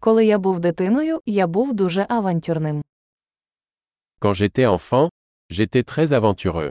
Коли 0.00 0.26
я 0.26 0.38
був 0.38 0.60
дитиною, 0.60 1.20
я 1.26 1.46
був 1.46 1.74
дуже 1.74 2.06
авантюрним. 2.08 2.82
Quand 4.20 4.34
j'étais 4.34 4.66
enfant, 4.66 5.08
j'étais 5.50 5.82
très 5.82 6.12
aventureux. 6.12 6.70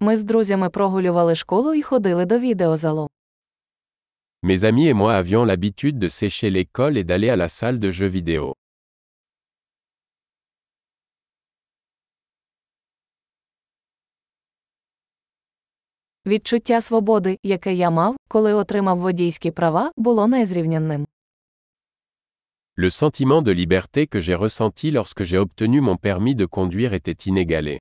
Ми 0.00 0.16
з 0.16 0.22
друзями 0.22 0.70
прогулювали 0.70 1.34
школу 1.34 1.74
і 1.74 1.82
ходили 1.82 2.24
до 2.26 2.38
відеозалу. 2.38 3.08
Mes 4.42 4.64
amis 4.64 4.88
et 4.88 4.94
moi 4.94 5.12
avions 5.22 5.46
l'habitude 5.46 5.98
de 5.98 6.08
sécher 6.08 6.50
l'école 6.50 6.96
et 6.98 7.04
d'aller 7.04 7.28
à 7.28 7.36
la 7.36 7.48
salle 7.48 7.78
de 7.78 7.90
jeux 7.90 8.08
vidéo. 8.08 8.54
Відчуття 16.25 16.81
свободи, 16.81 17.39
яке 17.43 17.73
я 17.73 17.89
мав, 17.89 18.15
коли 18.27 18.53
отримав 18.53 18.99
водійські 18.99 19.51
права, 19.51 19.91
було 19.97 20.27
незрівнянним. 20.27 21.07
Le 22.77 22.91
sentiment 22.91 23.41
de 23.41 23.53
liberté 23.53 24.05
que 24.05 24.21
j'ai 24.21 24.35
ressenti 24.35 24.91
lorsque 24.91 25.23
j'ai 25.23 25.39
obtenu 25.39 25.81
mon 25.81 25.97
permis 25.97 26.35
de 26.35 26.45
conduire 26.45 26.93
était 26.93 27.27
inégalé. 27.27 27.79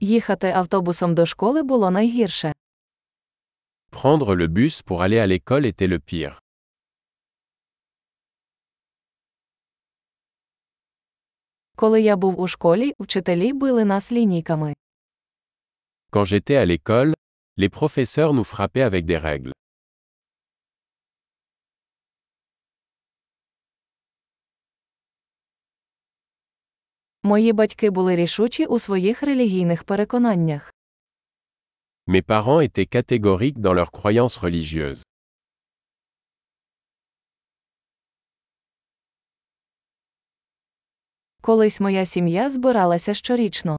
Їхати 0.00 0.50
автобусом 0.50 1.14
до 1.14 1.26
школи 1.26 1.62
було 1.62 1.90
найгірше. 1.90 2.52
Prendre 3.90 4.34
le 4.36 4.46
bus 4.46 4.82
pour 4.82 5.02
aller 5.02 5.18
à 5.18 5.26
l'école 5.26 5.64
était 5.66 5.88
le 5.88 5.98
pire. 5.98 6.39
Коли 11.81 12.01
я 12.01 12.15
був 12.15 12.39
у 12.39 12.47
школі, 12.47 12.93
вчителі 12.99 13.53
били 13.53 13.85
нас 13.85 14.11
лінійками. 14.11 14.73
Quand 16.11 16.25
j'étais 16.25 16.55
à 16.55 16.65
l'école, 16.65 17.13
les 17.57 17.69
professeurs 17.69 18.33
nous 18.33 18.43
frappaient 18.43 18.93
avec 18.93 19.05
des 19.05 19.23
règles. 19.23 19.51
Мої 27.23 27.53
батьки 27.53 27.89
були 27.89 28.15
рішучі 28.15 28.65
у 28.65 28.79
своїх 28.79 29.23
релігійних 29.23 29.83
переконаннях. 29.83 30.73
Mes 32.07 32.21
parents 32.21 32.61
étaient 32.61 32.95
catégoriques 32.95 33.59
dans 33.59 33.73
leurs 33.73 33.91
croyances 33.91 34.37
religieuses. 34.39 35.03
Колись 41.41 41.79
моя 41.79 42.05
сім'я 42.05 42.49
збиралася 42.49 43.13
щорічно. 43.13 43.77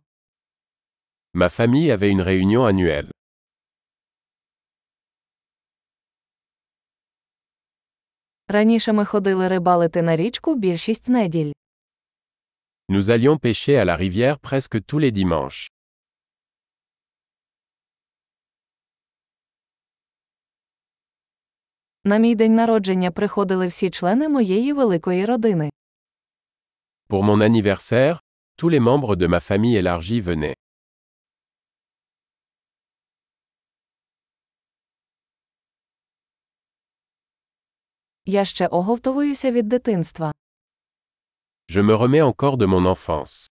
Ma 1.34 1.48
famille 1.58 1.90
avait 1.96 2.12
une 2.12 2.22
réunion 2.24 2.62
annuelle. 2.66 3.10
Раніше 8.48 8.92
ми 8.92 9.04
ходили 9.04 9.48
рибалити 9.48 10.02
на 10.02 10.16
річку 10.16 10.54
більшість 10.54 11.08
неділь. 11.08 11.52
Nous 12.88 13.02
allions 13.02 13.38
pêcher 13.38 13.76
à 13.76 13.84
la 13.84 13.96
rivière 13.96 14.38
presque 14.38 14.80
tous 14.80 14.98
les 15.00 15.10
dimanches. 15.10 15.70
На 22.04 22.18
мій 22.18 22.34
день 22.34 22.54
народження 22.54 23.10
приходили 23.10 23.66
всі 23.66 23.90
члени 23.90 24.28
моєї 24.28 24.72
великої 24.72 25.24
родини. 25.24 25.71
Pour 27.11 27.23
mon 27.23 27.41
anniversaire, 27.41 28.21
tous 28.57 28.69
les 28.69 28.79
membres 28.79 29.15
de 29.15 29.27
ma 29.27 29.39
famille 29.39 29.75
élargie 29.75 30.21
venaient. 30.21 30.55
Я 38.29 38.45
ще 38.45 38.67
оговтовуюся 38.67 39.51
від 39.51 39.67
дитинства. 39.67 40.33
Je 41.69 41.81
me 41.81 41.95
remets 41.95 42.21
encore 42.21 42.57
de 42.57 42.65
mon 42.67 42.95
enfance. 42.95 43.49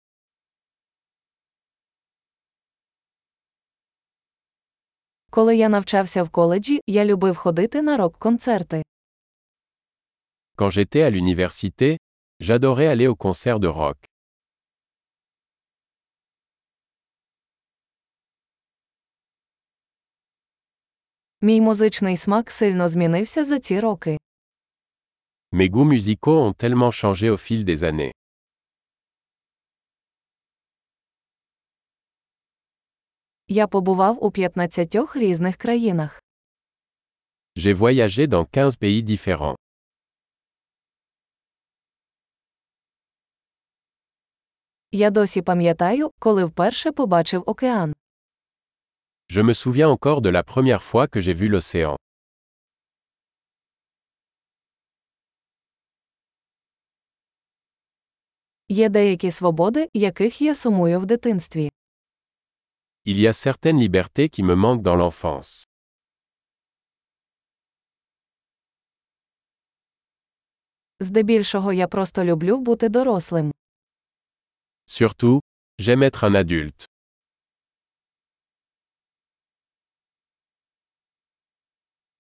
Коли 5.30 5.58
я 5.58 5.70
навчався 5.70 6.24
в 6.24 6.30
коледжі, 6.30 6.82
я 6.88 7.06
любив 7.06 7.36
ходити 7.36 7.82
на 7.82 7.98
рок-концерти. 7.98 8.84
Quand 10.58 10.72
j'étais 10.72 11.04
à 11.04 11.10
l'université, 11.12 11.98
j'adorais 12.40 12.88
aller 12.88 13.08
aux 13.08 13.16
concerts 13.16 13.60
de 13.60 13.68
rock. 13.68 13.98
Мій 21.42 21.62
музичний 21.62 22.18
смак 22.18 22.52
сильно 22.52 22.90
змінився 22.90 23.44
за 23.44 23.60
ці 23.60 23.80
роки. 23.80 24.18
Mes 25.52 25.70
goûts 25.70 25.86
musicaux 25.86 26.40
ont 26.48 26.54
tellement 26.54 26.92
changé 26.92 27.30
au 27.30 27.38
fil 27.38 27.64
des 27.64 27.84
années. 27.84 28.12
Я 33.48 33.68
побував 33.68 34.24
у 34.24 34.32
15 34.32 35.16
різних 35.16 35.58
країнах. 35.58 36.22
J'ai 37.56 37.74
voyagé 37.74 38.28
dans 38.28 38.46
15 38.46 38.78
pays 38.78 39.04
différents. 39.04 39.56
Я 44.93 45.11
досі 45.11 45.43
пам'ятаю, 45.43 46.11
коли 46.19 46.45
вперше 46.45 46.93
побачив 46.93 47.43
океан. 47.47 47.95
Je 49.31 49.43
me 49.43 49.55
souviens 49.55 49.89
encore 49.89 50.21
de 50.21 50.31
la 50.31 50.43
première 50.43 50.83
fois 50.83 51.07
que 51.09 51.21
j'ai 51.21 51.35
vu 51.35 51.49
l'océan. 51.49 51.97
Є 58.69 58.89
деякі 58.89 59.31
свободи, 59.31 59.89
яких 59.95 60.43
я 60.43 60.55
сумую 60.55 61.01
в 61.01 61.07
дитинстві. 61.07 61.71
Il 63.07 63.17
y 63.19 63.27
a 63.27 63.33
certaines 63.33 63.79
libertés 63.89 64.29
qui 64.29 64.43
me 64.43 64.55
manquent 64.57 64.83
dans 64.83 64.97
l'enfance. 64.97 65.67
Здебільшого 71.01 71.73
я 71.73 71.89
просто 71.89 72.25
люблю 72.25 72.59
бути 72.59 72.89
дорослим. 72.89 73.53
Surtout, 74.91 75.41
j'aime 75.79 76.03
être 76.03 76.25
un 76.25 76.35
adulte. 76.35 76.87